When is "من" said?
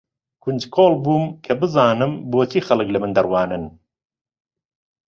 3.03-3.11